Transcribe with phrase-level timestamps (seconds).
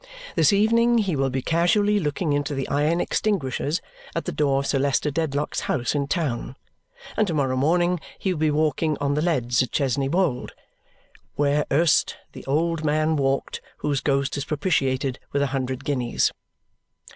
[0.35, 3.81] This evening he will be casually looking into the iron extinguishers
[4.15, 6.55] at the door of Sir Leicester Dedlock's house in town;
[7.15, 10.53] and to morrow morning he will be walking on the leads at Chesney Wold,
[11.35, 16.31] where erst the old man walked whose ghost is propitiated with a hundred guineas.